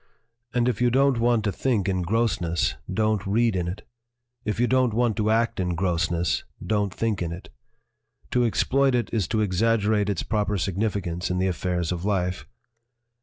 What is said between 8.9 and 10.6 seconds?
it is to exag gerate its proper